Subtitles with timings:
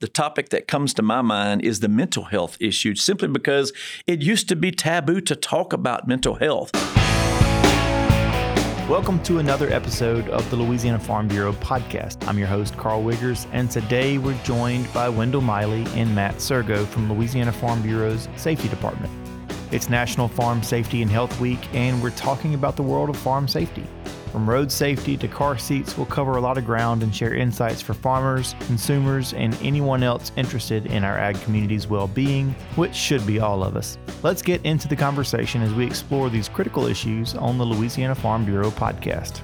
[0.00, 3.70] the topic that comes to my mind is the mental health issue, simply because
[4.06, 6.70] it used to be taboo to talk about mental health.
[8.88, 12.26] Welcome to another episode of the Louisiana Farm Bureau podcast.
[12.26, 16.86] I'm your host, Carl Wiggers, and today we're joined by Wendell Miley and Matt Sirgo
[16.86, 19.12] from Louisiana Farm Bureau's Safety Department.
[19.70, 23.46] It's National Farm Safety and Health Week, and we're talking about the world of farm
[23.46, 23.84] safety.
[24.32, 27.82] From road safety to car seats, we'll cover a lot of ground and share insights
[27.82, 33.26] for farmers, consumers, and anyone else interested in our ag community's well being, which should
[33.26, 33.98] be all of us.
[34.22, 38.44] Let's get into the conversation as we explore these critical issues on the Louisiana Farm
[38.44, 39.40] Bureau podcast.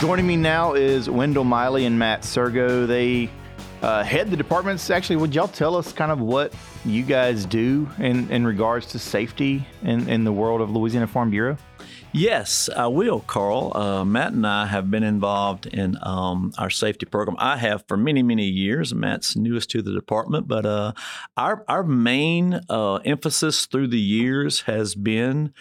[0.00, 2.86] Joining me now is Wendell Miley and Matt Sirgo.
[2.86, 3.28] They
[3.82, 4.88] uh, head the departments.
[4.88, 6.54] Actually, would y'all tell us kind of what
[6.86, 11.30] you guys do in, in regards to safety in, in the world of Louisiana Farm
[11.30, 11.58] Bureau?
[12.12, 13.76] Yes, I will, Carl.
[13.76, 17.36] Uh, Matt and I have been involved in um, our safety program.
[17.38, 18.94] I have for many, many years.
[18.94, 20.92] Matt's newest to the department, but uh,
[21.36, 25.52] our our main uh, emphasis through the years has been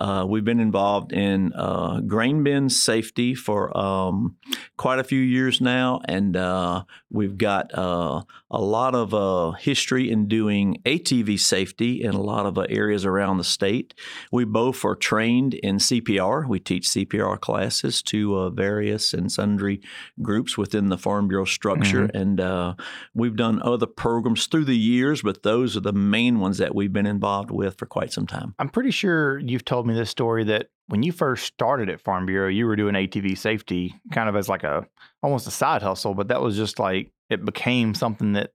[0.00, 4.36] uh, we've been involved in uh, grain bin safety for um,
[4.78, 10.10] quite a few years now, and uh, we've got uh, a lot of uh, history
[10.10, 13.92] in doing ATV safety in a lot of uh, areas around the state.
[14.32, 16.48] We both are trained in CPR.
[16.48, 19.82] We teach CPR classes to various and sundry
[20.22, 22.40] groups within the Farm Bureau structure, mm-hmm.
[22.40, 22.76] and
[23.14, 26.92] we've done other programs through the years, but those are the main ones that we've
[26.92, 28.54] been involved with for quite some time.
[28.58, 32.00] I'm pretty sure you've told me me this story that when you first started at
[32.00, 34.86] Farm Bureau, you were doing ATV safety kind of as like a
[35.22, 38.52] almost a side hustle, but that was just like it became something that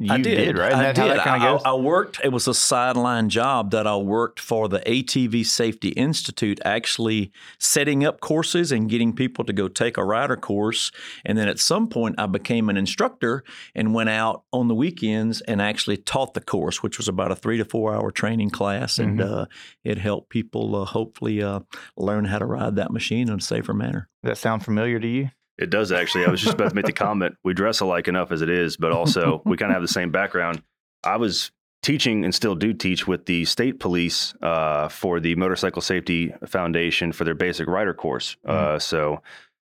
[0.00, 0.36] you I did.
[0.36, 0.72] did right?
[0.72, 1.18] I did.
[1.18, 2.20] I, I, worked.
[2.24, 8.04] It was a sideline job that I worked for the ATV Safety Institute, actually setting
[8.04, 10.90] up courses and getting people to go take a rider course.
[11.24, 15.40] And then at some point, I became an instructor and went out on the weekends
[15.42, 18.98] and actually taught the course, which was about a three to four hour training class,
[18.98, 19.32] and mm-hmm.
[19.32, 19.44] uh,
[19.84, 21.60] it helped people uh, hopefully uh,
[21.96, 24.08] learn how to ride that machine in a safer manner.
[24.24, 25.30] Does that sound familiar to you?
[25.58, 26.24] It does actually.
[26.24, 27.36] I was just about to make the comment.
[27.44, 30.10] We dress alike enough as it is, but also we kind of have the same
[30.10, 30.62] background.
[31.02, 31.50] I was
[31.82, 37.12] teaching and still do teach with the state police uh, for the Motorcycle Safety Foundation
[37.12, 38.36] for their basic rider course.
[38.44, 38.76] Uh, mm-hmm.
[38.76, 39.22] Uh, so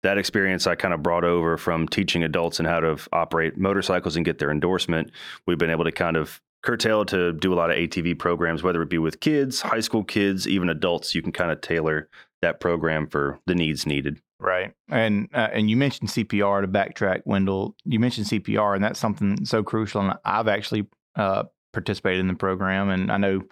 [0.03, 4.15] that experience I kind of brought over from teaching adults and how to operate motorcycles
[4.15, 5.11] and get their endorsement.
[5.47, 8.81] We've been able to kind of curtail to do a lot of ATV programs, whether
[8.81, 11.15] it be with kids, high school kids, even adults.
[11.15, 12.09] You can kind of tailor
[12.41, 14.21] that program for the needs needed.
[14.39, 14.73] Right.
[14.89, 17.75] And uh, and you mentioned CPR to backtrack, Wendell.
[17.85, 20.01] You mentioned CPR, and that's something so crucial.
[20.01, 23.43] And I've actually uh, participated in the program, and I know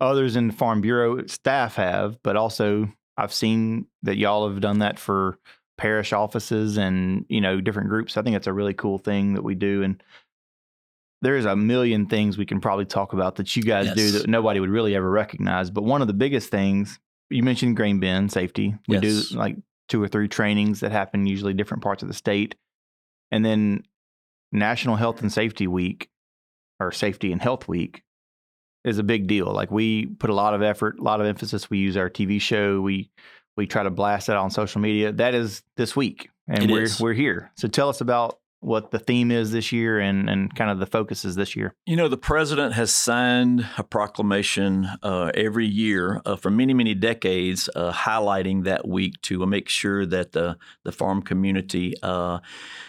[0.00, 4.80] others in the Farm Bureau staff have, but also I've seen that y'all have done
[4.80, 5.38] that for
[5.78, 8.16] parish offices and you know different groups.
[8.16, 10.02] I think it's a really cool thing that we do, and
[11.22, 13.96] there's a million things we can probably talk about that you guys yes.
[13.96, 15.70] do that nobody would really ever recognize.
[15.70, 16.98] But one of the biggest things
[17.30, 18.74] you mentioned grain bin safety.
[18.88, 19.28] We yes.
[19.28, 19.56] do like
[19.90, 22.54] two or three trainings that happen usually different parts of the state.
[23.30, 23.82] And then
[24.52, 26.08] National Health and Safety Week
[26.78, 28.02] or Safety and Health Week
[28.84, 29.46] is a big deal.
[29.46, 31.68] Like we put a lot of effort, a lot of emphasis.
[31.68, 32.80] We use our TV show.
[32.80, 33.10] We
[33.56, 35.12] we try to blast that on social media.
[35.12, 37.00] That is this week, and it we're is.
[37.00, 37.50] we're here.
[37.56, 40.86] So tell us about what the theme is this year and, and kind of the
[40.86, 41.74] focuses this year?
[41.86, 46.94] You know, the president has signed a proclamation uh, every year uh, for many, many
[46.94, 52.40] decades, uh, highlighting that week to make sure that the, the farm community uh,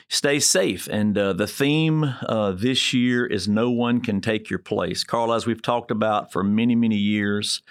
[0.10, 0.88] stays safe.
[0.88, 5.04] And uh, the theme uh, this year is No One Can Take Your Place.
[5.04, 7.62] Carl, as we've talked about for many, many years,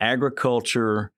[0.00, 1.12] agriculture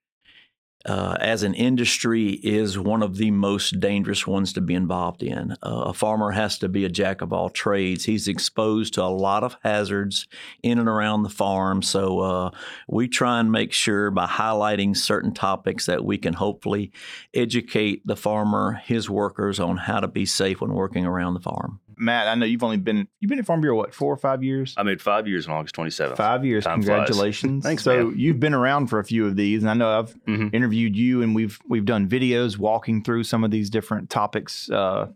[0.87, 5.51] uh, as an industry is one of the most dangerous ones to be involved in.
[5.61, 8.05] Uh, a farmer has to be a jack of all trades.
[8.05, 10.27] He's exposed to a lot of hazards
[10.63, 11.81] in and around the farm.
[11.81, 12.51] So uh,
[12.87, 16.91] we try and make sure by highlighting certain topics that we can hopefully
[17.33, 21.81] educate the farmer, his workers on how to be safe when working around the farm.
[21.97, 24.43] Matt, I know you've only been you've been at Farm Bureau what four or five
[24.43, 24.73] years?
[24.77, 26.17] I made five years on August twenty seventh.
[26.17, 27.63] Five years, Time congratulations!
[27.65, 27.83] Thanks.
[27.83, 28.13] So man.
[28.17, 30.55] you've been around for a few of these, and I know I've mm-hmm.
[30.55, 35.07] interviewed you, and we've we've done videos walking through some of these different topics, uh,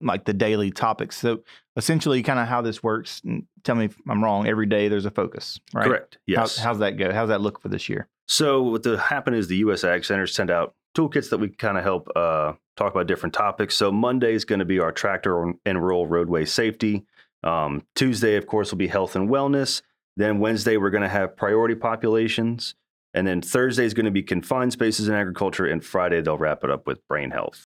[0.00, 1.16] like the daily topics.
[1.18, 1.42] So
[1.76, 3.22] essentially, kind of how this works.
[3.24, 4.46] And tell me if I'm wrong.
[4.46, 5.86] Every day there's a focus, right?
[5.86, 6.18] Correct.
[6.26, 6.58] Yes.
[6.58, 7.12] How, how's that go?
[7.12, 8.08] How's that look for this year?
[8.26, 9.84] So what the happen is the U.S.
[9.84, 13.76] Ag Centers send out toolkits that we kind of help uh, talk about different topics.
[13.76, 17.04] So Monday is going to be our tractor and rural roadway safety.
[17.44, 19.82] Um, Tuesday, of course, will be health and wellness.
[20.16, 22.74] Then Wednesday, we're going to have priority populations.
[23.14, 25.66] And then Thursday is going to be confined spaces in agriculture.
[25.66, 27.64] And Friday, they'll wrap it up with brain health.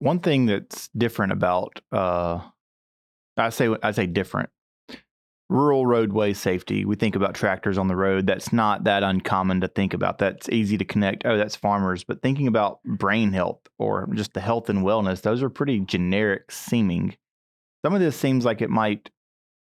[0.00, 2.40] One thing that's different about, uh,
[3.36, 4.50] I say, I say different.
[5.50, 6.84] Rural roadway safety.
[6.84, 8.26] We think about tractors on the road.
[8.26, 10.18] That's not that uncommon to think about.
[10.18, 11.26] That's easy to connect.
[11.26, 12.02] Oh, that's farmers.
[12.02, 16.50] But thinking about brain health or just the health and wellness, those are pretty generic
[16.50, 17.16] seeming.
[17.84, 19.10] Some of this seems like it might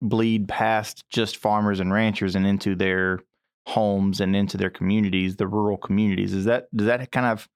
[0.02, 3.20] bleed past just farmers and ranchers and into their
[3.68, 6.34] homes and into their communities, the rural communities.
[6.34, 7.48] Is that does that kind of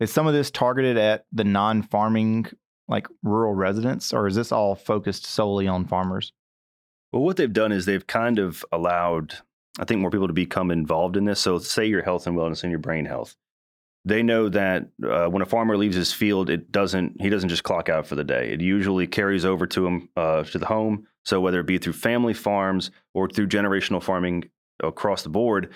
[0.00, 2.46] is some of this targeted at the non-farming
[2.88, 6.32] like rural residents or is this all focused solely on farmers?
[7.12, 9.34] Well, what they've done is they've kind of allowed,
[9.78, 11.40] I think, more people to become involved in this.
[11.40, 13.36] So, say your health and wellness and your brain health.
[14.04, 17.20] They know that uh, when a farmer leaves his field, it doesn't.
[17.20, 18.50] He doesn't just clock out for the day.
[18.52, 21.06] It usually carries over to him uh, to the home.
[21.24, 24.50] So, whether it be through family farms or through generational farming
[24.82, 25.70] across the board,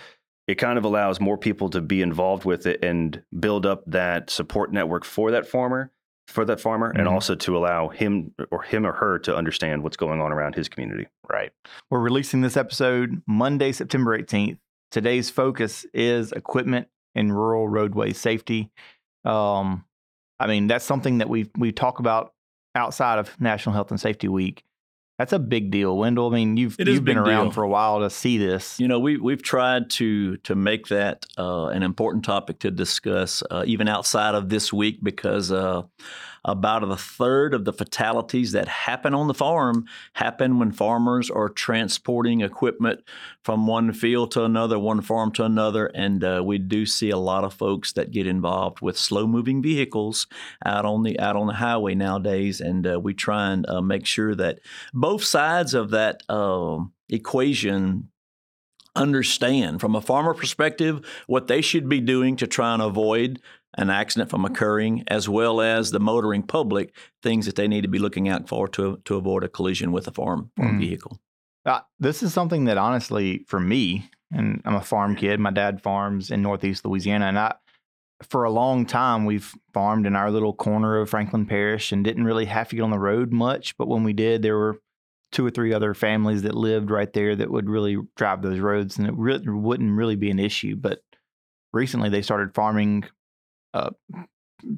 [0.48, 4.30] it kind of allows more people to be involved with it and build up that
[4.30, 5.92] support network for that farmer
[6.28, 6.98] for that farmer mm-hmm.
[6.98, 10.54] and also to allow him or him or her to understand what's going on around
[10.54, 11.06] his community.
[11.30, 11.52] Right.
[11.90, 14.58] We're releasing this episode Monday, September 18th.
[14.90, 18.70] Today's focus is equipment and rural roadway safety.
[19.24, 19.84] Um,
[20.38, 22.34] I mean, that's something that we we talk about
[22.74, 24.64] outside of National Health and Safety Week.
[25.18, 26.28] That's a big deal, Wendell.
[26.28, 27.52] I mean, you've you've been around deal.
[27.52, 28.78] for a while to see this.
[28.78, 33.42] You know, we we've tried to to make that uh, an important topic to discuss,
[33.50, 35.82] uh, even outside of this week, because uh,
[36.46, 39.84] about a third of the fatalities that happen on the farm
[40.14, 43.02] happen when farmers are transporting equipment
[43.42, 45.86] from one field to another, one farm to another.
[45.86, 49.60] And uh, we do see a lot of folks that get involved with slow moving
[49.60, 50.28] vehicles
[50.64, 52.60] out on the out on the highway nowadays.
[52.60, 54.60] And uh, we try and uh, make sure that
[54.94, 58.08] both sides of that um, equation
[58.94, 63.40] understand from a farmer perspective what they should be doing to try and avoid
[63.76, 67.88] an accident from occurring, as well as the motoring public, things that they need to
[67.88, 70.80] be looking out for to, to avoid a collision with a farm, farm mm.
[70.80, 71.20] vehicle.
[71.64, 75.82] Uh, this is something that honestly, for me, and I'm a farm kid, my dad
[75.82, 77.54] farms in Northeast Louisiana, and I,
[78.22, 82.24] for a long time, we've farmed in our little corner of Franklin Parish and didn't
[82.24, 83.76] really have to get on the road much.
[83.76, 84.80] But when we did, there were
[85.32, 88.96] two or three other families that lived right there that would really drive those roads,
[88.96, 90.76] and it re- wouldn't really be an issue.
[90.76, 91.00] But
[91.72, 93.04] recently, they started farming
[93.76, 93.92] a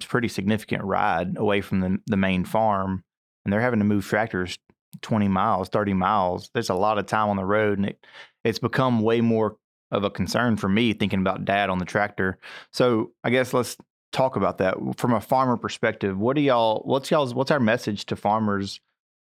[0.00, 3.04] pretty significant ride away from the, the main farm,
[3.44, 4.58] and they're having to move tractors
[5.02, 6.50] 20 miles, 30 miles.
[6.54, 8.04] There's a lot of time on the road, and it,
[8.44, 9.56] it's become way more
[9.90, 12.38] of a concern for me thinking about dad on the tractor.
[12.72, 13.76] So I guess let's
[14.12, 16.18] talk about that from a farmer perspective.
[16.18, 16.82] What do y'all?
[16.84, 17.34] What's y'all's?
[17.34, 18.80] What's our message to farmers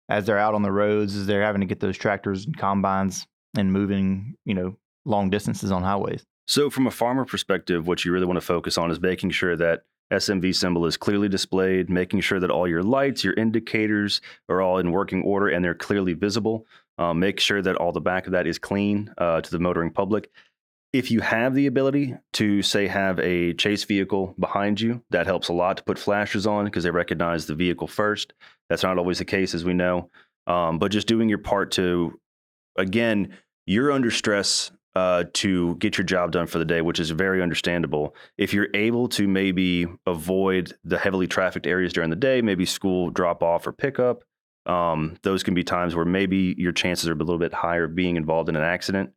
[0.08, 3.26] as they're out on the roads, as they're having to get those tractors and combines
[3.56, 6.24] and moving, you know, long distances on highways?
[6.52, 9.56] So, from a farmer perspective, what you really want to focus on is making sure
[9.56, 14.20] that SMV symbol is clearly displayed, making sure that all your lights, your indicators
[14.50, 16.66] are all in working order and they're clearly visible.
[16.98, 19.92] Um, make sure that all the back of that is clean uh, to the motoring
[19.92, 20.30] public.
[20.92, 25.48] If you have the ability to, say, have a chase vehicle behind you, that helps
[25.48, 28.34] a lot to put flashers on because they recognize the vehicle first.
[28.68, 30.10] That's not always the case, as we know.
[30.46, 32.20] Um, but just doing your part to,
[32.76, 37.10] again, you're under stress uh, to get your job done for the day, which is
[37.10, 38.14] very understandable.
[38.36, 43.10] If you're able to maybe avoid the heavily trafficked areas during the day, maybe school
[43.10, 44.24] drop off or pickup,
[44.66, 47.94] um, those can be times where maybe your chances are a little bit higher of
[47.94, 49.10] being involved in an accident.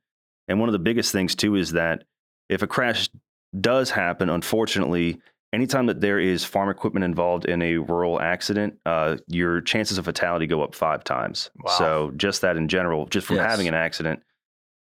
[0.47, 2.03] And one of the biggest things, too, is that
[2.49, 3.09] if a crash
[3.59, 5.19] does happen, unfortunately,
[5.53, 10.05] anytime that there is farm equipment involved in a rural accident, uh, your chances of
[10.05, 11.49] fatality go up five times.
[11.57, 11.71] Wow.
[11.77, 13.49] So, just that in general, just from yes.
[13.49, 14.21] having an accident,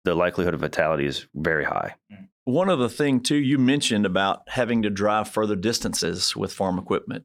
[0.05, 1.95] the likelihood of fatality is very high.
[2.13, 2.29] Mm.
[2.45, 7.25] One other thing, too, you mentioned about having to drive further distances with farm equipment.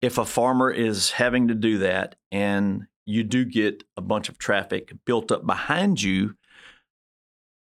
[0.00, 4.38] If a farmer is having to do that and you do get a bunch of
[4.38, 6.36] traffic built up behind you,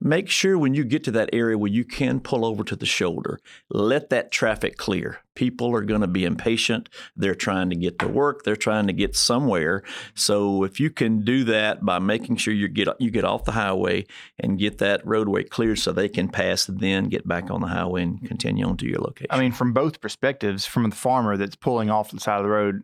[0.00, 2.86] Make sure when you get to that area where you can pull over to the
[2.86, 5.18] shoulder, let that traffic clear.
[5.34, 6.88] People are going to be impatient.
[7.16, 8.44] They're trying to get to work.
[8.44, 9.82] They're trying to get somewhere.
[10.14, 13.52] So if you can do that by making sure you get you get off the
[13.52, 14.06] highway
[14.38, 18.04] and get that roadway cleared so they can pass, then get back on the highway
[18.04, 19.28] and continue on to your location.
[19.30, 22.50] I mean, from both perspectives, from the farmer that's pulling off the side of the
[22.50, 22.82] road,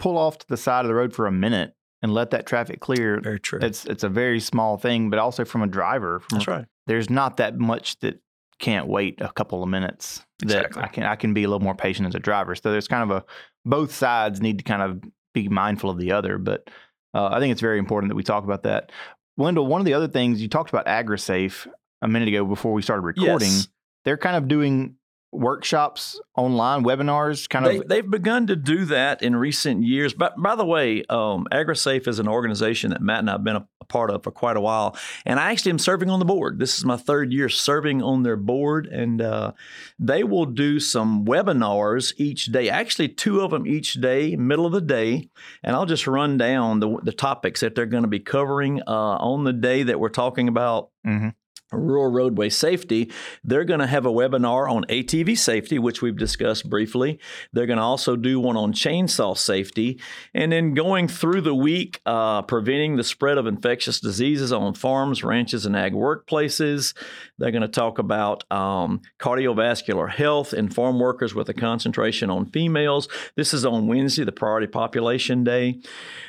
[0.00, 2.80] pull off to the side of the road for a minute and let that traffic
[2.80, 3.20] clear.
[3.20, 3.60] Very true.
[3.62, 6.20] It's it's a very small thing, but also from a driver.
[6.20, 6.66] From, That's right.
[6.86, 8.20] There's not that much that
[8.58, 10.24] can't wait a couple of minutes.
[10.42, 10.80] Exactly.
[10.80, 12.54] That I can I can be a little more patient as a driver.
[12.54, 13.24] So there's kind of a
[13.64, 16.38] both sides need to kind of be mindful of the other.
[16.38, 16.68] But
[17.14, 18.90] uh, I think it's very important that we talk about that.
[19.36, 21.66] Wendell, one of the other things you talked about AgriSafe
[22.02, 23.48] a minute ago before we started recording.
[23.48, 23.68] Yes.
[24.04, 24.96] They're kind of doing
[25.32, 27.88] workshops online, webinars, kind They, of.
[27.88, 30.12] they've begun to do that in recent years.
[30.12, 33.56] But by the way, um, AgriSafe is an organization that Matt and I have been
[33.56, 34.96] a, a part of for quite a while.
[35.24, 36.58] And I actually am serving on the board.
[36.58, 38.86] This is my third year serving on their board.
[38.86, 39.52] And uh,
[39.98, 44.72] they will do some webinars each day, actually, two of them each day, middle of
[44.72, 45.28] the day.
[45.62, 48.90] And I'll just run down the, the topics that they're going to be covering uh,
[48.90, 51.34] on the day that we're talking about Mhm.
[51.72, 53.10] Rural roadway safety.
[53.44, 57.18] They're going to have a webinar on ATV safety, which we've discussed briefly.
[57.52, 60.00] They're going to also do one on chainsaw safety.
[60.34, 65.24] And then going through the week, uh, preventing the spread of infectious diseases on farms,
[65.24, 66.94] ranches, and ag workplaces.
[67.38, 72.46] They're going to talk about um, cardiovascular health in farm workers with a concentration on
[72.46, 73.08] females.
[73.36, 75.80] This is on Wednesday, the Priority Population Day.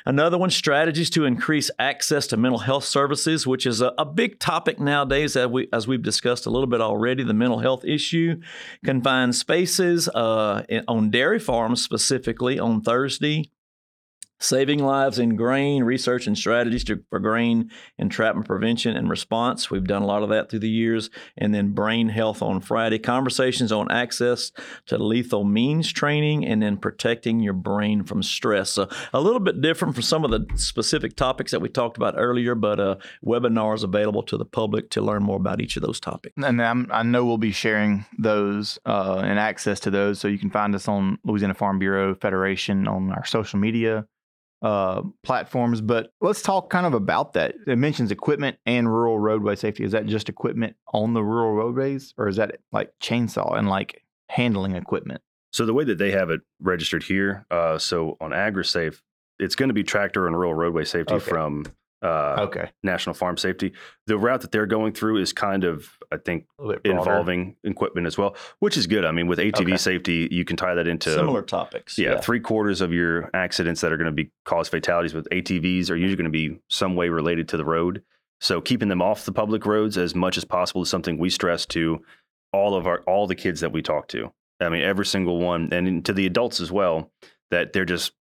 [0.06, 4.40] Another one, strategies to increase access to mental health services, which is a, a big
[4.40, 8.40] topic nowadays, as, we, as we've discussed a little bit already, the mental health issue.
[8.84, 13.50] Confined spaces uh, on dairy farms specifically on Thursday.
[14.44, 19.72] Saving lives in grain, research and strategies to, for grain entrapment prevention and response.
[19.72, 21.10] We've done a lot of that through the years.
[21.38, 23.00] And then brain health on Friday.
[23.00, 24.52] Conversations on access
[24.88, 28.72] to lethal means training and then protecting your brain from stress.
[28.72, 32.16] So a little bit different from some of the specific topics that we talked about
[32.18, 32.96] earlier, but uh,
[33.26, 36.36] webinars available to the public to learn more about each of those topics.
[36.36, 40.20] And I'm, I know we'll be sharing those uh, and access to those.
[40.20, 44.06] So you can find us on Louisiana Farm Bureau Federation on our social media
[44.64, 45.82] uh, platforms.
[45.82, 47.54] But let's talk kind of about that.
[47.68, 49.84] It mentions equipment and rural roadway safety.
[49.84, 54.02] Is that just equipment on the rural roadways, or is that like chainsaw and like
[54.30, 55.22] handling equipment?
[55.52, 59.00] So the way that they have it registered here, uh, so on AgriSafe,
[59.38, 61.30] it's going to be tractor and rural roadway safety Okay.
[61.30, 61.66] from
[62.02, 63.74] uh, Okay, National Farm Safety.
[64.08, 67.10] The route that they're going through is kind of, I think, a little bit broader.
[67.12, 69.04] involving equipment as well, which is good.
[69.04, 69.78] I mean, with ATV Okay.
[69.78, 71.98] safety, you can tie that into Similar topics.
[71.98, 75.90] Yeah, three quarters of your accidents that are going to be cause fatalities with ATVs
[75.90, 78.04] are usually going to be some way related to the road.
[78.40, 81.66] So keeping them off the public roads as much as possible is something we stress
[81.68, 82.02] to
[82.52, 84.32] all of our all the kids that we talk to.
[84.60, 87.12] I mean, every single one, and to the adults as well.
[87.52, 88.14] That they're just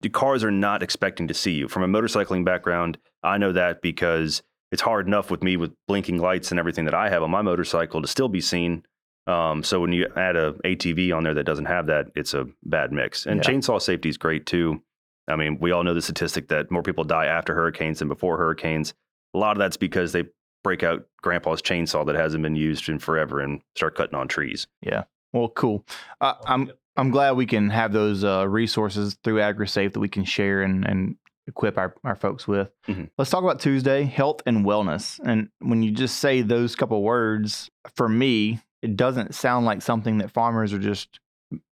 [0.00, 1.68] the cars are not expecting to see you.
[1.68, 6.18] From a motorcycling background, I know that because it's hard enough with me with blinking
[6.18, 8.84] lights and everything that I have on my motorcycle to still be seen.
[9.28, 12.46] Um, so when you add a ATV on there that doesn't have that, it's a
[12.64, 13.26] bad mix.
[13.26, 13.50] And Yeah.
[13.52, 14.82] chainsaw safety is great too.
[15.28, 18.36] I mean, we all know the statistic that more people die after hurricanes than before
[18.36, 18.94] hurricanes.
[19.34, 20.24] A lot of that's because they
[20.64, 24.66] break out grandpa's chainsaw that hasn't been used in forever and start cutting on trees.
[24.80, 25.04] Yeah.
[25.32, 25.84] Well, cool.
[26.20, 30.24] Uh, I'm I'm glad we can have those uh, resources through AgriSafe that we can
[30.24, 32.70] share and, and equip our, our folks with.
[32.88, 33.10] Mhm.
[33.18, 35.20] Let's talk about Tuesday, health and wellness.
[35.24, 40.18] And when you just say those couple words, for me, it doesn't sound like something
[40.18, 41.20] that farmers are just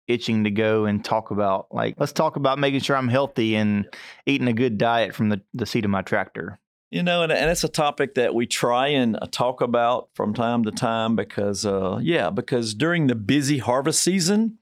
[0.08, 1.68] itching to go and talk about.
[1.72, 3.86] Like, let's talk about making sure I'm healthy and
[4.26, 6.60] eating a good diet from the, the seat of my tractor.
[6.90, 10.34] You know, and, and it's a topic that we try and uh, talk about from
[10.34, 14.60] time to time because, uh, yeah, because during the busy harvest season,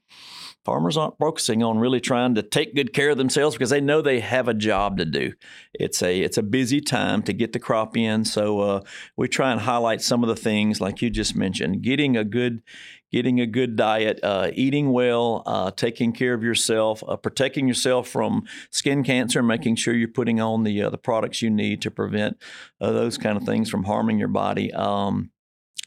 [0.66, 4.02] farmers aren't focusing on really trying to take good care of themselves because they know
[4.02, 5.32] they have a job to do.
[5.72, 8.80] It's a it's a busy time to get the crop in, so uh,
[9.16, 12.62] we try and highlight some of the things like you just mentioned: getting a good
[13.12, 18.08] getting a good diet, uh, eating well, uh, taking care of yourself, uh, protecting yourself
[18.08, 21.92] from skin cancer, making sure you're putting on the uh, the products you need to
[21.92, 22.36] prevent
[22.80, 24.72] uh, those kind of things from harming your body.
[24.72, 25.30] Um,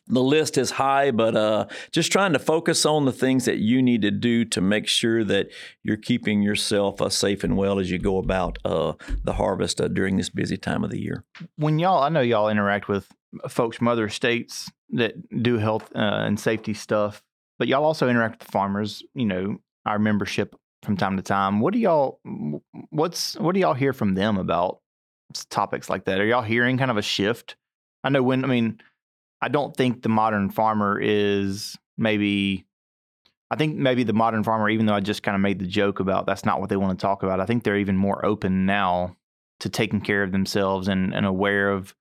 [0.09, 3.81] the list is high, but uh, just trying to focus on the things that you
[3.81, 5.49] need to do to make sure that
[5.83, 8.93] you're keeping yourself uh, safe and well as you go about uh,
[9.23, 11.23] the harvest uh, during this busy time of the year.
[11.57, 13.07] when y'all, I know y'all interact with
[13.47, 17.21] folks from other states that do health uh, and safety stuff,
[17.59, 19.03] but y'all also interact with farmers.
[19.13, 21.59] You know, our membership from time to time.
[21.59, 22.19] What do y'all?
[22.89, 24.79] What's what do y'all hear from them about
[25.49, 26.19] topics like that?
[26.19, 27.55] Are y'all hearing kind of a shift?
[28.03, 28.43] I know when.
[28.43, 28.79] I mean,
[29.41, 32.65] I don't think the modern farmer is maybe.
[33.51, 35.99] I think maybe the modern farmer, even though I just kind of made the joke
[35.99, 37.39] about that's not what they want to talk about.
[37.39, 39.15] I think they're even more open now
[39.61, 41.95] to taking care of themselves and, and aware of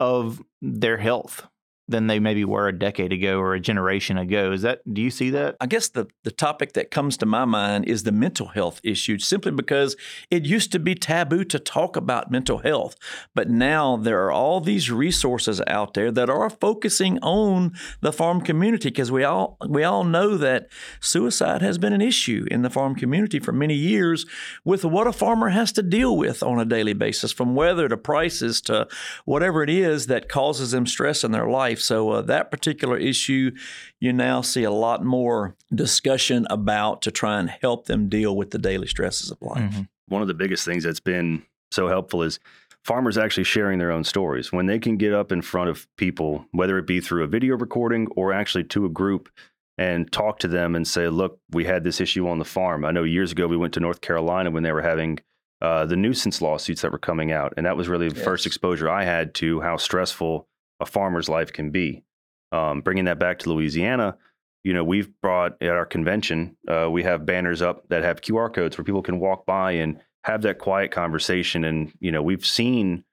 [0.00, 1.46] of their health
[1.88, 4.52] than they maybe were a decade ago or a generation ago.
[4.52, 5.56] Is that do you see that?
[5.60, 9.18] I guess the, the topic that comes to my mind is the mental health issue,
[9.18, 9.96] simply because
[10.30, 12.96] it used to be taboo to talk about mental health.
[13.34, 18.40] But now there are all these resources out there that are focusing on the farm
[18.40, 20.68] community because we all we all know that
[21.00, 24.26] suicide has been an issue in the farm community for many years
[24.64, 27.96] with what a farmer has to deal with on a daily basis, from weather to
[27.96, 28.86] prices to
[29.24, 31.77] whatever it is that causes them stress in their life.
[31.78, 31.82] Life.
[31.84, 33.52] So uh, that particular issue,
[34.00, 38.50] you now see a lot more discussion about to try and help them deal with
[38.50, 39.58] the daily stresses of life.
[39.72, 39.88] Mhm.
[40.08, 42.38] one of the biggest things that's been so helpful is
[42.82, 44.50] farmers actually sharing their own stories.
[44.50, 47.58] When they can get up in front of people, whether it be through a video
[47.58, 49.28] recording or actually to a group
[49.76, 52.86] and talk to them and say, look, we had this issue on the farm.
[52.86, 55.18] I know years ago we went to North Carolina when they were having
[55.60, 57.52] uh, the nuisance lawsuits that were coming out.
[57.58, 58.24] And that was really the Yes.
[58.24, 60.48] first exposure I had to how stressful
[60.80, 62.04] a farmer's life can be.
[62.50, 64.16] Um, bringing that back to Louisiana,
[64.64, 68.52] you know, we've brought at our convention, uh, we have banners up that have QR
[68.52, 71.64] codes where people can walk by and have that quiet conversation.
[71.64, 73.04] And, you know, we've seen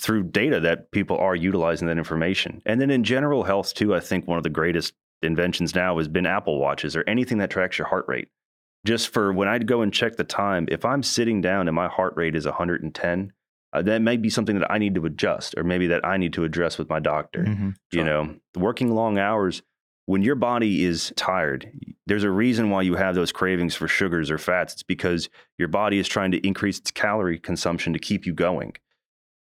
[0.00, 2.62] through data that people are utilizing that information.
[2.64, 6.08] And then in general health, too, I think one of the greatest inventions now has
[6.08, 8.28] been Apple Watches or anything that tracks your heart rate.
[8.86, 11.88] Just for when I go and check the time, if I'm sitting down and my
[11.88, 13.32] heart rate is 110,
[13.72, 16.32] uh, that may be something that I need to adjust or maybe that I need
[16.34, 17.74] to address with my doctor Mhm.
[17.92, 18.34] you know?
[18.56, 19.62] Working long hours
[20.06, 21.70] when your body is tired
[22.06, 24.72] there's a reason why you have those cravings for sugars or fats.
[24.72, 28.72] It's because your body is trying to increase its calorie consumption to keep you going.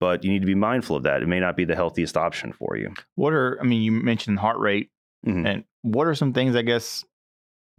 [0.01, 1.23] But you need to be mindful of that.
[1.23, 2.95] It may not be the healthiest option for you.
[3.17, 4.89] What are I mean, you mentioned heart rate,
[5.27, 5.47] Mhm.
[5.47, 7.05] and what are some things I guess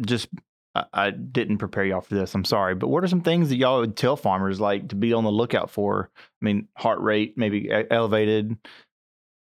[0.06, 0.28] just
[0.75, 2.36] I, I didn't prepare y'all for this.
[2.36, 5.13] I'm sorry, but what are some things that y'all would tell farmers like to be
[5.13, 6.12] on the lookout for?
[6.17, 8.58] I mean, heart rate maybe elevated.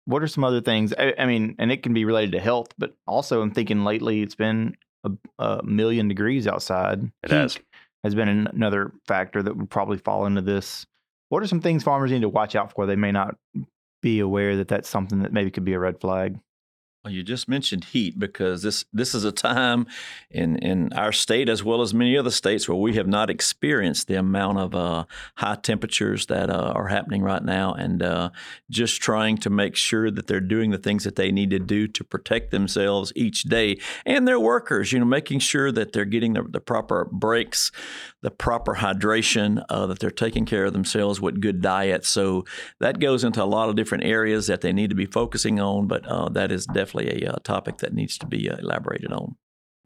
[0.04, 0.92] What are some other things?
[0.98, 4.22] I, I mean, and it can be related to health, but also I'm thinking lately
[4.22, 7.10] it's been a, a million degrees outside.
[7.22, 7.58] It has.
[8.04, 10.86] has been another factor that would probably fall into this.
[11.28, 12.84] What are some things farmers need to watch out for?
[12.84, 13.36] They may not
[14.02, 16.38] be aware that that's something that maybe could be a red flag.
[17.04, 19.88] Well, you just mentioned heat because this this is a time
[20.30, 24.06] in in our state as well as many other states where we have not experienced
[24.06, 28.30] the amount of uh, high temperatures that uh, are happening right now, and uh,
[28.70, 31.88] just trying to make sure that they're doing the things that they need to do
[31.88, 34.92] to protect themselves each day and their workers.
[34.92, 37.72] You know, making sure that they're getting the, the proper breaks,
[38.22, 42.04] the proper hydration, uh, that they're taking care of themselves with good diet.
[42.04, 42.44] So
[42.80, 45.88] that goes into a lot of different areas that they need to be focusing on,
[45.88, 49.36] but uh, that is definitely a uh, topic that needs to be uh, elaborated on.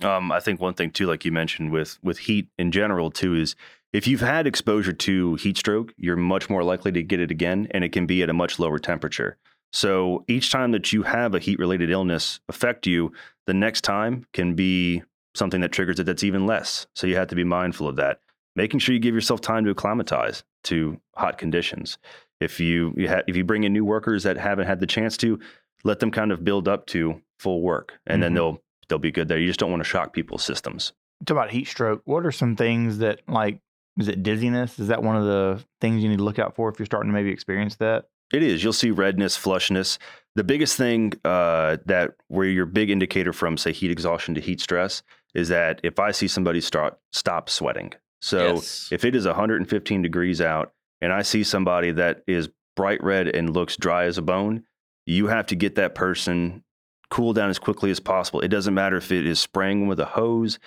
[0.03, 3.35] Um, I think one thing too, like you mentioned with with heat in general too,
[3.35, 3.57] is
[3.93, 7.69] if you've had exposure to heat stroke, you're much more likely to get it again,
[7.71, 9.39] and it can be at a much lower temperature.
[9.73, 13.13] So each time that you have a heat related illness affect you,
[13.47, 15.03] the next time can be
[15.35, 16.87] something that triggers it that's even less.
[16.95, 18.21] So you have to be mindful of that.
[18.57, 21.99] Making sure you give yourself time to acclimatize to hot conditions.
[22.41, 25.17] If you, you ha- if you bring in new workers that haven't had the chance
[25.19, 25.39] to,
[25.85, 28.35] let them kind of build up to full work, and then Mhm.
[28.35, 29.39] they'll they'll be good there.
[29.39, 30.93] You just don't want to shock people's systems.
[31.25, 32.03] Talk about heat stroke.
[32.05, 33.61] What are some things that like
[33.99, 34.79] is it dizziness?
[34.79, 37.11] Is that one of the things you need to look out for if you're starting
[37.11, 38.05] to maybe experience that?
[38.33, 38.63] It is.
[38.63, 39.99] You'll see redness, flushness.
[40.35, 44.61] The biggest thing uh, that where your big indicator from, say, heat exhaustion to heat
[44.61, 45.03] stress,
[45.35, 47.93] is that if I see somebody start stop sweating.
[48.21, 48.89] So Yes.
[48.91, 53.51] if it is 115 degrees out and I see somebody that is bright red and
[53.51, 54.65] looks dry as a bone,
[55.07, 56.65] you have to get that person
[57.11, 58.41] cool down as quickly as possible.
[58.41, 60.59] It doesn't matter if it is spraying with a hose,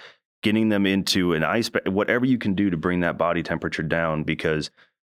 [0.41, 3.83] getting them into an ice, ba- whatever you can do to bring that body temperature
[3.83, 4.71] down because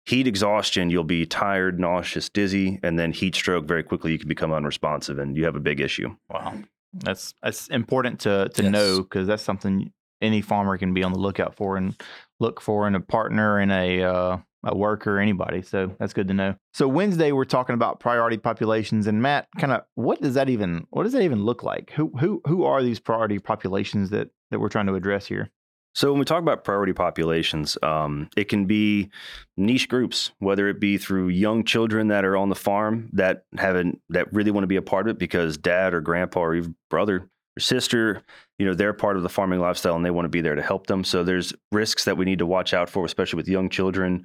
[0.05, 4.27] heat exhaustion, you'll be tired, nauseous, dizzy, and then heat stroke very quickly you can
[4.29, 6.17] become unresponsive and you have a big issue.
[6.29, 6.55] Wow,
[6.93, 8.73] that's that's important to to Yes.
[8.73, 12.01] know because that's something any farmer can be on the lookout for and
[12.41, 15.63] look for in a partner in a uh, a worker, anybody.
[15.63, 16.55] So that's good to know.
[16.73, 20.87] So Wednesday we're talking about priority populations, and Matt, kind of what does that even
[20.91, 21.91] what does that even look like?
[21.93, 25.51] Who who who are these priority populations that that we're trying to address here?
[25.95, 29.11] So when we talk about priority populations, um, it can be
[29.59, 34.01] niche groups, whether it be through young children that are on the farm that haven't
[34.09, 36.75] that really want to be a part of it because dad or grandpa or even
[36.89, 37.29] brother
[37.59, 38.23] sister,
[38.59, 40.63] you know, they're part of the farming lifestyle and they want to be there to
[40.63, 41.05] help them.
[41.05, 44.25] So there's risks that we need to watch out for, especially with young children.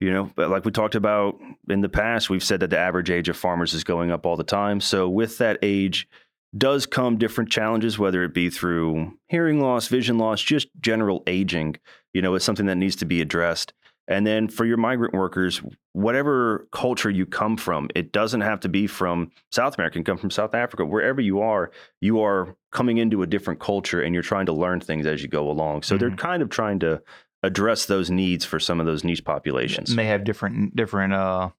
[0.00, 3.28] You know, like we talked about in the past, we've said that the average age
[3.28, 4.80] of farmers is going up all the time.
[4.80, 6.08] So with that age,
[6.56, 11.76] does come different challenges, whether it be through hearing loss, vision loss, just general aging.
[12.14, 13.72] You know, it's something that needs to be addressed.
[14.08, 15.60] And then for your migrant workers,
[15.92, 20.30] whatever culture you come from, it doesn't have to be from South America, come from
[20.30, 24.46] South Africa, wherever you are, you are coming into a different culture and you're trying
[24.46, 25.82] to learn things as you go along.
[25.82, 27.02] So they're kind of trying to
[27.42, 29.94] address those needs for some of those niche populations.
[29.94, 31.50] May have different different uh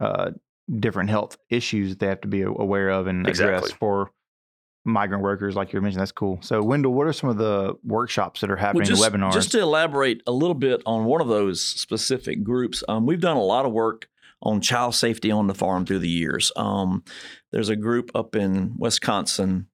[0.00, 0.30] uh
[0.78, 3.72] different health issues that they have to be aware of and address Exactly.
[3.78, 4.10] for
[4.88, 6.00] migrant workers, like you mentioned.
[6.00, 6.38] That's cool.
[6.42, 9.32] So, Wendell, what are some of the workshops that are happening, just, webinars?
[9.32, 13.36] just to elaborate a little bit on one of those specific groups, um, we've done
[13.36, 14.08] a lot of work
[14.42, 16.52] on child safety on the farm through the years.
[16.56, 17.02] Um,
[17.50, 19.66] there's a group up in Wisconsin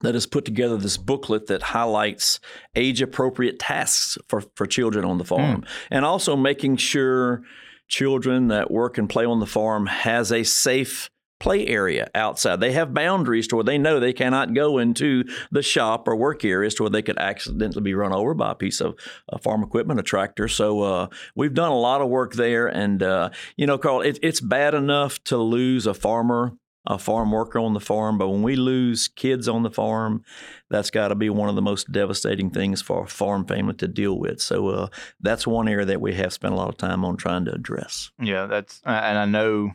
[0.00, 2.40] that has put together this booklet that highlights
[2.74, 7.42] age appropriate tasks for, for children on the farm and also making sure
[7.88, 11.10] children that work and play on the farm has a safe
[11.44, 12.58] play area outside.
[12.58, 16.42] They have boundaries to where they know they cannot go into the shop or work
[16.42, 18.98] areas to where they could accidentally be run over by a piece of
[19.30, 20.48] uh, farm equipment, a tractor.
[20.48, 22.66] So uh, we've done a lot of work there.
[22.66, 23.28] And, uh,
[23.58, 27.72] you know, Carl, it, it's bad enough to lose a farmer a farm worker on
[27.72, 30.22] the farm, but when we lose kids on the farm,
[30.68, 33.88] that's got to be one of the most devastating things for a farm family to
[33.88, 34.38] deal with.
[34.38, 37.46] So uh, that's one area that we have spent a lot of time on trying
[37.46, 38.10] to address.
[38.20, 39.72] Yeah, that's and I know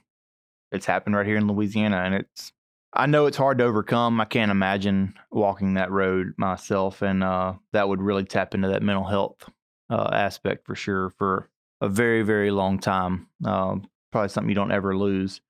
[0.72, 2.52] it's happened right here in Louisiana, and it's
[2.94, 4.20] I know it's hard to overcome.
[4.20, 8.84] I can't imagine walking that road myself, and uh, that would really tap into that
[8.84, 9.48] mental health
[9.90, 11.50] uh, aspect for sure for
[11.82, 13.28] a very very long time.
[13.46, 15.42] Um, probably something you don't ever lose.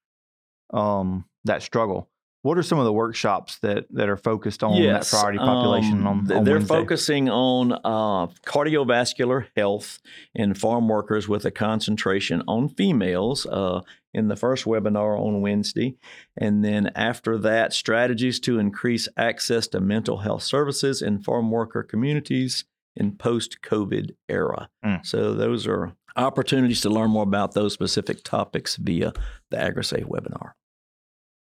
[0.73, 2.10] Um, that struggle.
[2.41, 5.99] What are some of the workshops that, that are focused on Yes, that priority population
[6.02, 6.73] um, on, on they're Wednesday?
[6.73, 9.99] focusing on uh, cardiovascular health
[10.34, 13.82] in farm workers with a concentration on females uh,
[14.13, 15.97] in the first webinar on Wednesday.
[16.38, 21.84] And then after that, strategies to increase access to mental health services in farm worker
[21.84, 22.63] communities
[22.95, 24.69] in post COVID era.
[24.84, 25.06] Mm.
[25.06, 29.13] So those are opportunities to learn more about those specific topics via
[29.52, 30.54] the AgriSafe webinar.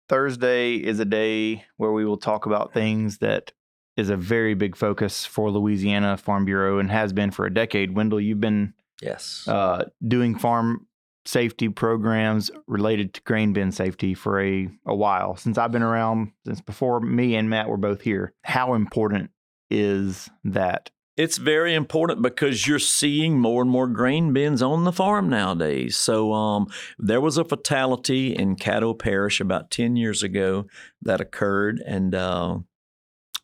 [0.08, 3.52] Thursday is a day where we will talk about things that
[3.96, 7.94] is a very big focus for Louisiana Farm Bureau and has been for a decade.
[7.94, 9.46] Wendell, you've been Yes.
[9.48, 10.86] uh, doing farm
[11.26, 16.32] safety programs related to grain bin safety for a, a while since I've been around
[16.44, 18.34] since before me and Matt were both here.
[18.42, 19.30] How important
[19.70, 20.90] is that?
[21.16, 25.96] It's very important because you're seeing more and more grain bins on the farm nowadays.
[25.96, 26.66] So um,
[26.98, 30.66] there was a fatality in Caddo Parish about 10 years ago
[31.02, 32.58] that occurred, and uh,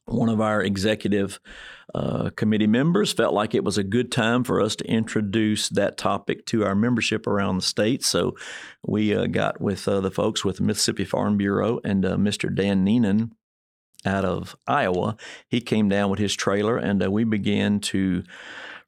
[0.06, 1.38] one of our executive
[1.94, 5.96] uh, committee members felt like it was a good time for us to introduce that
[5.96, 8.04] topic to our membership around the state.
[8.04, 8.36] So
[8.84, 12.52] we uh, got with uh, the folks with the Mississippi Farm Bureau and uh, Mr.
[12.52, 13.30] Dan Neenan
[14.04, 15.16] out of Iowa.
[15.48, 18.22] He came down with his trailer, and uh, we began to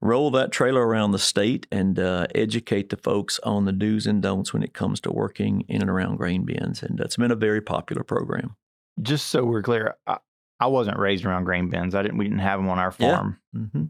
[0.00, 4.20] roll that trailer around the state and uh, educate the folks on the do's and
[4.20, 6.82] don'ts when it comes to working in and around grain bins.
[6.82, 8.56] And it's been a very popular program.
[9.00, 10.18] Just so we're clear, I,
[10.58, 11.94] I wasn't raised around grain bins.
[11.94, 12.18] I didn't.
[12.18, 13.16] We didn't have them on our Yeah.
[13.16, 13.38] farm.
[13.56, 13.84] Mm-hmm.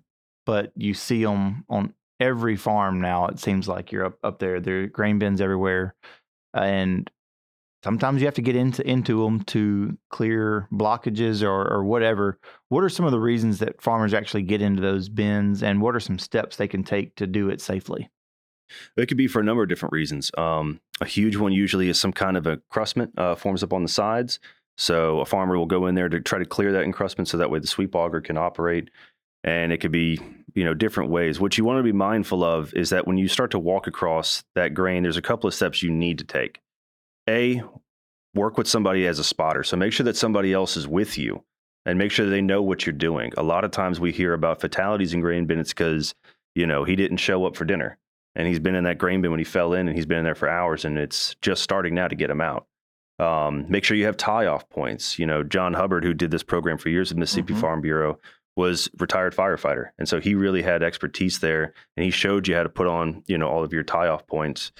[0.44, 3.26] but you see them on every farm now.
[3.26, 4.60] It seems like you're up, up there.
[4.60, 5.94] There are grain bins everywhere,
[6.52, 7.10] and
[7.82, 12.38] sometimes you have to get into into them to clear blockages or or whatever.
[12.68, 15.94] What are some of the reasons that farmers actually get into those bins, and what
[15.94, 18.10] are some steps they can take to do it safely?
[18.96, 20.30] It could be for a number of different reasons.
[20.38, 23.88] Um, a huge one usually is some kind of encrustment uh, forms up on the
[23.88, 24.38] sides.
[24.78, 27.50] So a farmer will go in there to try to clear that encrustment so that
[27.50, 28.88] way the sweep auger can operate.
[29.44, 30.20] And it could be,
[30.54, 31.40] you know, different ways.
[31.40, 34.44] What you want to be mindful of is that when you start to walk across
[34.54, 36.60] that grain, there's a couple of steps you need to take.
[37.28, 37.62] A,
[38.34, 39.62] work with somebody as a spotter.
[39.62, 41.44] So make sure that somebody else is with you
[41.84, 43.32] and make sure they know what you're doing.
[43.36, 46.14] A lot of times we hear about fatalities in grain bins because,
[46.54, 47.98] you know, he didn't show up for dinner
[48.34, 50.24] and he's been in that grain bin when he fell in and he's been in
[50.24, 52.66] there for hours and it's just starting now to get him out.
[53.18, 55.18] Um, make sure you have tie off points.
[55.18, 57.60] You know, John Hubbard, who did this program for years at Mississippi Mhm.
[57.60, 58.18] Farm Bureau,
[58.56, 59.90] was retired firefighter.
[59.98, 63.22] And so he really had expertise there and he showed you how to put on,
[63.26, 64.72] you know, all of your tie off points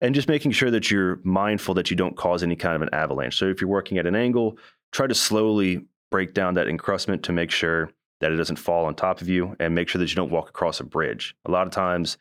[0.00, 2.88] and just making sure that you're mindful that you don't cause any kind of an
[2.92, 3.36] avalanche.
[3.36, 4.58] So if you're working at an angle,
[4.92, 8.94] try to slowly break down that encrustment to make sure that it doesn't fall on
[8.94, 11.34] top of you and make sure that you don't walk across a bridge.
[11.44, 12.16] A lot of times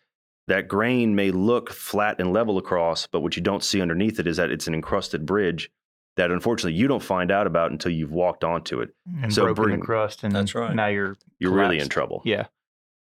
[0.47, 4.27] that grain may look flat and level across, but what you don't see underneath it
[4.27, 5.69] is that it's an encrusted bridge
[6.15, 8.89] that unfortunately you don't find out about until you've walked onto it.
[9.21, 10.73] And So broken bring- the crust, and That's right.
[10.73, 12.21] now you're You're really in trouble.
[12.25, 12.47] Yeah.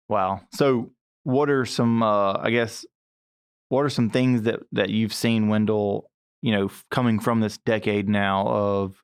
[0.09, 0.41] Wow.
[0.53, 0.91] So,
[1.23, 2.03] what are some?
[2.03, 2.85] Uh, I guess,
[3.75, 6.11] what are some things that that you've seen, Wendell?
[6.43, 9.03] You know, coming from this decade now of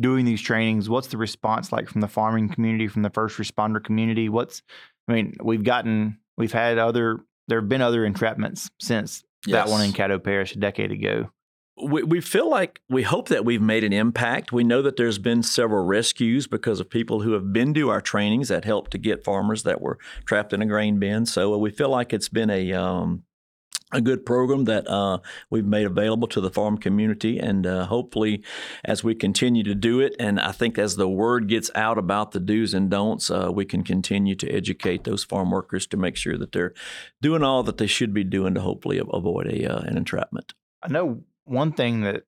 [0.00, 3.82] doing these trainings, what's the response like from the farming community, from the first responder
[3.82, 4.28] community?
[4.28, 4.60] What's,
[5.08, 9.82] I mean, we've gotten, we've had other, there have been other entrapments since that one
[9.82, 11.30] in Caddo Parish a decade ago.
[11.82, 14.52] we, we feel like we hope that we've made an impact.
[14.52, 18.00] We know that there's been several rescues because of people who have been to our
[18.00, 21.26] trainings that helped to get farmers that were trapped in a grain bin.
[21.26, 23.24] So uh, we feel like it's been a um,
[23.94, 27.38] a good program that uh, we've made available to the farm community.
[27.38, 28.42] And uh, hopefully,
[28.84, 32.32] as we continue to do it, and I think as the word gets out about
[32.32, 36.16] the do's and don'ts, uh, we can continue to educate those farm workers to make
[36.16, 36.74] sure that they're
[37.22, 40.52] doing all that they should be doing to hopefully avoid a, uh, an entrapment.
[40.82, 42.24] I know one thing that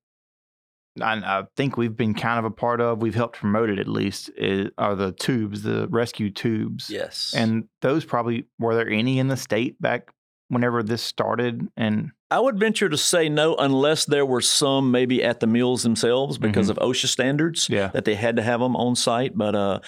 [1.01, 3.89] I, I, think we've been kind of a part of, we've helped promote it at
[3.89, 6.89] least, is, are the tubes, the rescue tubes.
[6.89, 7.35] Yes.
[7.37, 10.11] And those probably, were there any in the state back
[10.49, 11.69] whenever this started?
[11.77, 15.83] And I would venture to say no, unless there were some maybe at the mills
[15.83, 16.71] themselves because Mhm.
[16.71, 19.37] of OSHA standards yeah, that they had to have them on site.
[19.37, 19.81] But uh,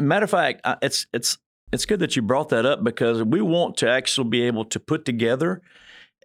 [0.00, 1.38] matter of fact, it's it's
[1.72, 4.80] it's good that you brought that up because we want to actually be able to
[4.80, 5.62] put together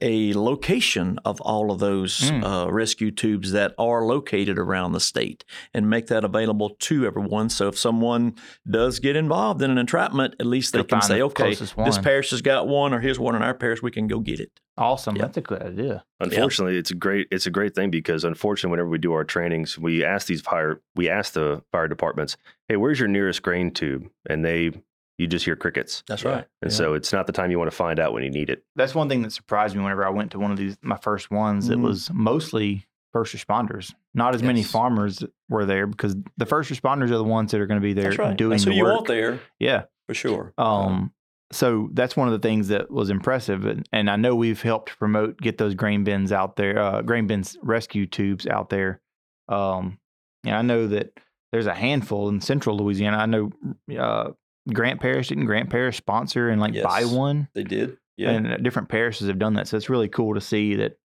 [0.01, 2.43] a location of all of those Mm.
[2.43, 7.49] uh, rescue tubes that are located around the state and make that available to everyone.
[7.49, 8.35] So if someone
[8.69, 11.97] does get involved in an entrapment, at least they They'll can say, the okay, this
[11.97, 14.51] parish has got one, or here's one in our parish, we can go get it.
[14.77, 15.15] awesome.
[15.15, 15.21] Yeah.
[15.23, 16.03] That's a good idea.
[16.19, 19.79] Unfortunately, it's a great it's a great thing because unfortunately, whenever we do our trainings,
[19.79, 22.35] we ask these fire we ask the fire departments,
[22.67, 24.71] "Hey, where's your nearest grain tube?" And they
[25.17, 26.03] you just hear crickets.
[26.07, 26.45] That's right.
[26.61, 26.77] And Yeah.
[26.77, 28.63] so it's not the time you want to find out when you need it.
[28.75, 31.31] That's one thing that surprised me whenever I went to one of these, my first
[31.31, 31.69] ones.
[31.69, 31.83] It Mhm.
[31.83, 33.93] was mostly first responders.
[34.13, 37.65] Not as many farmers were there because the first responders are the ones that are
[37.67, 38.35] going to be there That's right.
[38.35, 38.93] doing That's the who you work.
[38.95, 39.83] want there Yeah.
[40.07, 40.53] for sure.
[40.57, 41.13] Um,
[41.51, 44.97] so that's one of the things that was impressive, and, and I know we've helped
[44.97, 48.99] promote get those grain bins out there, uh, grain bins rescue tubes out there.
[49.47, 49.97] Um,
[50.43, 51.13] and I know that
[51.53, 53.17] there's a handful in Central Louisiana.
[53.17, 53.51] I know
[53.97, 54.31] uh,
[54.73, 57.97] Grant Parish didn't Grant Parish sponsor and like buy one, they did.
[58.17, 58.31] Yeah.
[58.31, 59.67] and uh, different parishes have done that.
[59.67, 60.97] So it's really cool to see that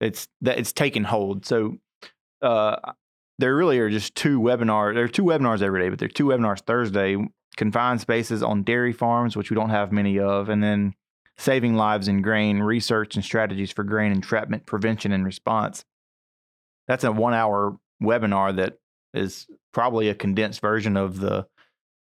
[0.00, 1.46] it's that it's taken hold.
[1.46, 1.76] So
[2.42, 2.76] uh,
[3.38, 4.94] there really are just two webinars.
[4.94, 7.16] There are two webinars every day, but there are two webinars Thursday.
[7.56, 10.94] Confined spaces on dairy farms, which we don't have many of, and then
[11.38, 15.82] saving lives in grain research and strategies for grain entrapment prevention and response.
[16.86, 18.78] That's a one-hour webinar that
[19.14, 21.46] is probably a condensed version of the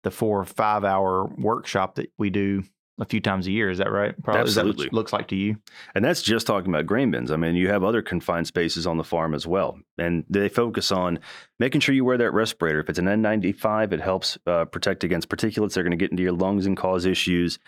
[0.05, 2.63] the four or five hour workshop that we do
[3.01, 3.71] a few times a year.
[3.71, 4.15] Is that right?
[4.23, 4.87] Probably that Absolutely.
[4.87, 5.57] it looks like to you.
[5.95, 7.31] And that's just talking about grain bins.
[7.31, 9.79] I mean, you have other confined spaces on the farm as well.
[9.99, 11.21] And they focus on
[11.59, 12.81] making sure you wear that respirator.
[12.81, 16.11] If it's an N95, it helps uh, protect against particulates that are going to get
[16.11, 17.59] into your lungs and cause issues.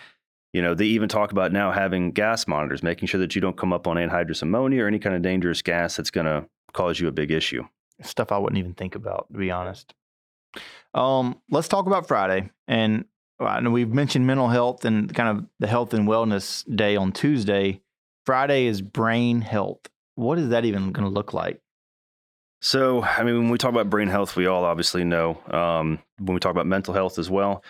[0.52, 3.56] You know, they even talk about now having gas monitors, making sure that you don't
[3.56, 6.98] come up on anhydrous ammonia or any kind of dangerous gas that's going to cause
[6.98, 7.62] you a big issue.
[8.02, 9.94] Stuff I wouldn't even think about, to be honest.
[10.94, 12.50] Um, let's talk about Friday.
[12.68, 13.04] And
[13.38, 17.12] I know we've mentioned mental health and kind of the health and wellness day on
[17.12, 17.80] Tuesday.
[18.26, 19.80] Friday is brain health.
[20.14, 21.60] What is that even going to look like?
[22.62, 26.34] So, I mean, when we talk about brain health, we all obviously know um, when
[26.34, 27.64] we talk about mental health as well.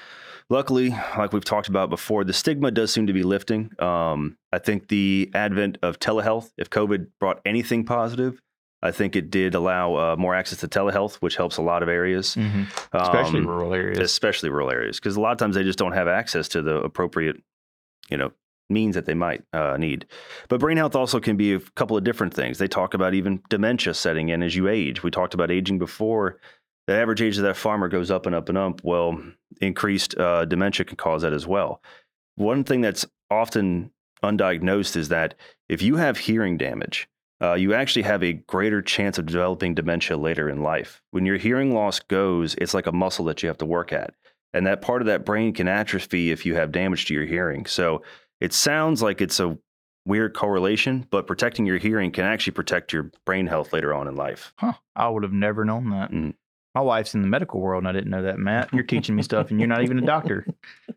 [0.49, 3.71] Luckily, like we've talked about before, the stigma does seem to be lifting.
[3.79, 8.43] Um, I think the advent of telehealth, if COVID brought anything positive,
[8.83, 11.89] I think it did allow uh, more access to telehealth, which helps a lot of
[11.89, 12.37] areas,
[12.95, 13.99] Especially Um, rural areas.
[13.99, 16.77] especially rural areas, because a lot of times they just don't have access to the
[16.77, 17.37] appropriate,
[18.11, 18.33] you know,
[18.71, 20.07] means that they might uh, need.
[20.49, 22.57] But brain health also can be a couple of different things.
[22.59, 25.03] They talk about even dementia setting in as you age.
[25.03, 26.39] We talked about aging before.
[26.87, 28.81] The average age of that farmer goes up and up and up.
[28.83, 29.21] Well,
[29.61, 31.83] increased uh, dementia can cause that as well.
[32.37, 33.91] One thing that's often
[34.23, 35.35] undiagnosed is that
[35.69, 37.09] if you have hearing damage,
[37.43, 41.03] uh, you actually have a greater chance of developing dementia later in life.
[41.11, 44.15] When your hearing loss goes, it's like a muscle that you have to work at.
[44.53, 47.67] And that part of that brain can atrophy if you have damage to your hearing.
[47.67, 48.03] So
[48.41, 49.57] it sounds like it's a
[50.05, 54.17] weird correlation, but protecting your hearing can actually protect your brain health later on in
[54.17, 54.53] life.
[54.59, 54.73] Huh.
[54.97, 56.11] I would have never known that.
[56.11, 56.35] Mm.
[56.75, 58.73] My wife's in the medical world and I didn't know that, Matt.
[58.73, 60.47] You're teaching me stuff and you're not even a doctor.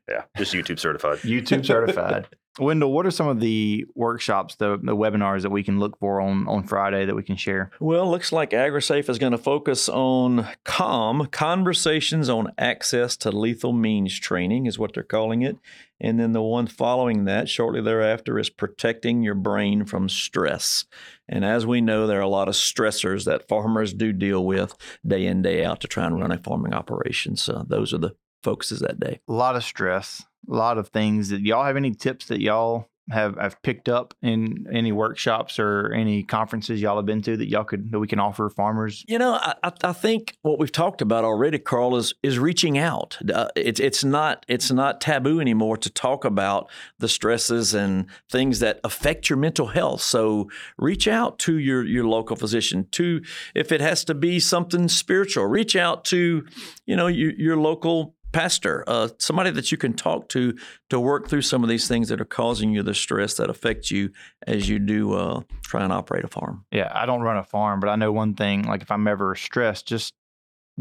[0.09, 1.19] Yeah, just YouTube certified.
[1.19, 2.27] YouTube certified.
[2.59, 6.21] Wendell, what are some of the workshops, the, the webinars that we can look for
[6.21, 7.71] on, on Friday that we can share?
[7.79, 13.73] Well, looks like AgriSafe is going to focus on CALM, Conversations on Access to Lethal
[13.73, 15.57] Means Training, is what they're calling it.
[15.99, 20.85] And then the one following that, shortly thereafter, is Protecting Your Brain from Stress.
[21.27, 24.75] And as we know, there are a lot of stressors that farmers do deal with
[25.07, 27.35] day in, day out to try and run a farming operation.
[27.35, 29.21] So those are the focuses that day.
[29.27, 31.29] A lot of stress, a lot of things.
[31.29, 35.91] That y'all have any tips that y'all have have picked up in any workshops or
[35.91, 39.03] any conferences y'all have been to that y'all could that we can offer farmers?
[39.09, 42.77] You know, I, I- I think what we've talked about already, Carl, is is reaching
[42.77, 43.17] out.
[43.33, 48.59] Uh, it's it's not it's not taboo anymore to talk about the stresses and things
[48.59, 49.99] that affect your mental health.
[49.99, 52.87] So reach out to your your local physician.
[52.91, 53.21] To
[53.53, 56.45] if it has to be something spiritual, reach out to
[56.85, 60.57] you know your, your local pastor, uh, somebody that you can talk to
[60.89, 63.91] to work through some of these things that are causing you the stress that affects
[63.91, 64.09] you
[64.45, 66.65] as you do uh, try and operate a farm.
[66.71, 68.63] Yeah, I don't run a farm, but I know one thing.
[68.63, 70.13] Like if I'm ever stressed, just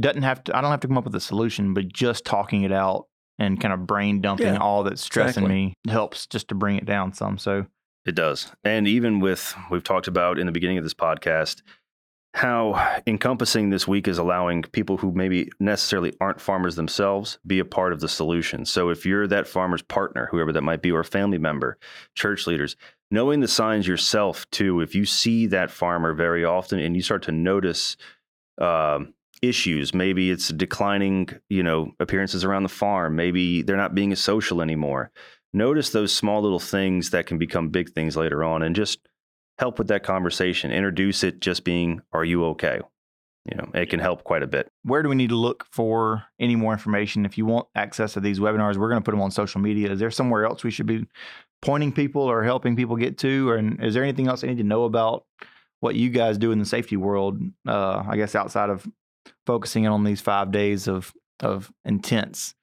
[0.01, 0.57] doesn't have to.
[0.57, 3.07] I don't have to come up with a solution, but just talking it out
[3.39, 5.55] and kind of brain dumping Yeah, all that's stressing exactly.
[5.55, 7.39] me helps just to bring it down some.
[7.39, 7.67] So
[8.05, 8.51] It does.
[8.65, 11.63] And even with, we've talked about in the beginning of this podcast,
[12.35, 17.65] how encompassing this week is allowing people who maybe necessarily aren't farmers themselves be a
[17.65, 18.65] part of the solution.
[18.65, 21.79] So if you're that farmer's partner, whoever that might be, or a family member,
[22.15, 22.77] church leaders,
[23.11, 27.23] knowing the signs yourself too, if you see that farmer very often and you start
[27.25, 27.99] to notice
[28.59, 34.11] um, issues, maybe it's declining, you know, appearances around the farm, maybe they're not being
[34.11, 35.11] as social anymore.
[35.53, 39.07] Notice those small little things that can become big things later on and just
[39.63, 40.73] help with that conversation.
[40.73, 42.81] Introduce it just being, are you okay?
[43.49, 44.69] You know, it can help quite a bit.
[44.83, 47.25] where do we need to look for any more information?
[47.25, 49.93] If you want access to these webinars, we're going to put them on social media.
[49.93, 51.07] Is there somewhere else we should be
[51.61, 53.51] pointing people or helping people get to?
[53.51, 55.27] Or and is there anything else I need to know about
[55.79, 57.41] what you guys do in the safety world?
[57.65, 58.85] Uh, I guess outside of
[59.47, 62.57] focusing in on these five days of of intense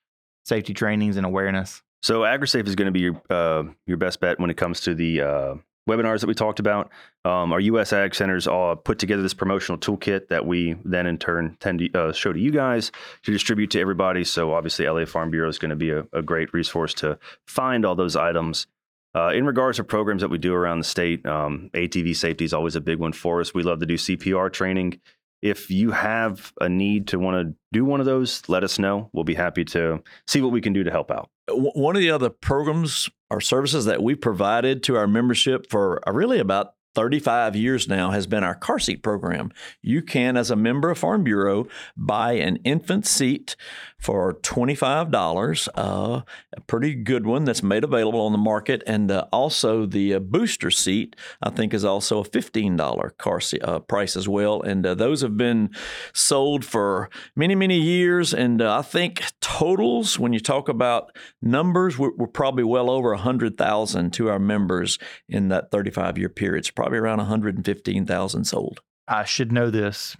[0.45, 1.81] safety trainings and awareness.
[2.01, 4.93] So AgriSafe is going to be your uh, your best bet when it comes to
[4.93, 5.55] the uh,
[5.87, 6.89] webinars that we talked about.
[7.25, 7.93] Um, our U.S.
[7.93, 11.93] Ag Centers all put together this promotional toolkit that we then in turn tend to
[11.93, 12.91] uh, show to you guys
[13.23, 14.23] to distribute to everybody.
[14.23, 17.85] So obviously, LA Farm Bureau is going to be a, a great resource to find
[17.85, 18.67] all those items.
[19.15, 22.53] Uh, in regards to programs that we do around the state, um, ATV safety is
[22.53, 23.53] always a big one for us.
[23.53, 24.99] We love to do CPR training.
[25.41, 29.09] If you have a need to want to do one of those, let us know.
[29.13, 31.29] We'll be happy to see what we can do to help out.
[31.49, 36.11] One of the other programs or services that we provided to our membership for uh,
[36.11, 39.53] really about 35 years now has been our car seat program.
[39.81, 43.55] You can, as a member of Farm Bureau, buy an infant seat
[43.99, 46.21] for $25, uh,
[46.53, 48.81] a pretty good one that's made available on the market.
[48.87, 53.63] And uh, also the uh, booster seat, I think, is also a $15 car seat
[53.63, 54.61] uh, price as well.
[54.61, 55.69] And uh, those have been
[56.13, 58.33] sold for many, many years.
[58.33, 63.09] And uh, I think totals, when you talk about numbers, we're, we're probably well over
[63.09, 66.59] 100,000 to our members in that 35 year period.
[66.59, 68.81] It's probably around 115,000 sold.
[69.07, 70.15] I should know this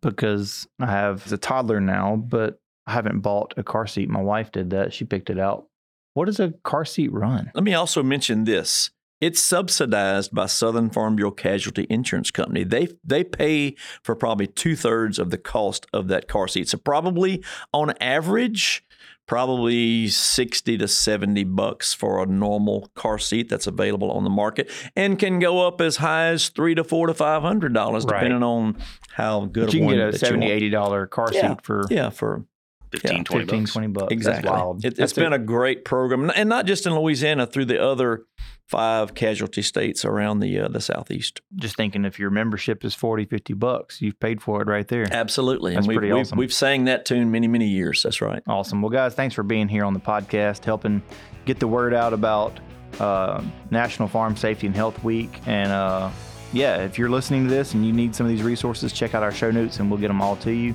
[0.00, 4.08] because I have a toddler now, but I haven't bought a car seat.
[4.08, 4.92] My wife did that.
[4.92, 5.66] She picked it out.
[6.14, 7.50] What does a car seat run?
[7.54, 8.90] Let me also mention this.
[9.20, 12.64] It's subsidized by Southern Farm Bureau Casualty Insurance Company.
[12.64, 16.68] They they pay for probably two thirds of the cost of that car seat.
[16.68, 18.84] So probably on average,
[19.26, 24.70] probably sixty to seventy bucks for a normal car seat that's available on the market,
[24.96, 28.20] and can go up as high as three to four to five hundred dollars, Right.
[28.20, 28.76] depending on
[29.12, 31.50] how good But you can get a 70 80 dollar car Yeah.
[31.50, 32.44] seat for Yeah, for
[32.92, 33.72] 15, 20 15 bucks.
[33.72, 34.12] 20 bucks.
[34.12, 34.42] Exactly.
[34.42, 34.84] That's wild.
[34.84, 38.26] It, it's That's been a great program, and not just in Louisiana, through the other
[38.68, 41.40] five casualty states around the uh, the southeast.
[41.56, 45.06] just thinking if your membership is 40 50 bucks, you've paid for it right there.
[45.10, 46.38] Absolutely, That's and we've, pretty we've, awesome.
[46.38, 48.02] we've sang that tune many many years.
[48.02, 48.42] That's right.
[48.46, 48.82] Awesome.
[48.82, 51.02] Well, guys, thanks for being here on the podcast, helping
[51.44, 52.60] get the word out about
[53.00, 55.30] uh, National Farm Safety and Health Week.
[55.46, 56.10] And uh,
[56.52, 59.22] yeah, if you're listening to this and you need some of these resources, check out
[59.22, 60.74] our show notes and we'll get them all to you.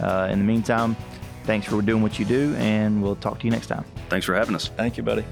[0.00, 0.96] Uh, in the meantime,
[1.46, 3.84] thanks for doing what you do, and we'll talk to you next time.
[4.08, 4.68] Thanks for having us.
[4.76, 5.24] Thank you, buddy.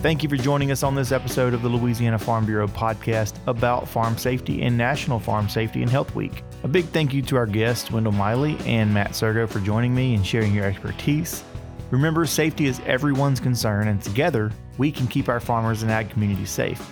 [0.00, 3.88] Thank you for joining us on this episode of the Louisiana Farm Bureau podcast about
[3.88, 6.44] farm safety and National Farm Safety and Health Week.
[6.62, 10.14] A big thank you to our guests, Wendell Miley and Matt Sirgo, for joining me
[10.14, 11.42] and sharing your expertise.
[11.90, 16.50] Remember, safety is everyone's concern, and together we can keep our farmers and ag communities
[16.50, 16.88] safe.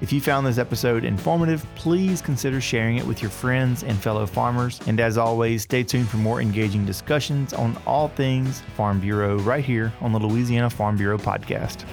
[0.00, 4.26] If you found this episode informative, please consider sharing it with your friends and fellow
[4.26, 4.80] farmers.
[4.86, 9.64] And as always, stay tuned for more engaging discussions on all things Farm Bureau right
[9.64, 11.84] here on the Louisiana Farm Bureau podcast.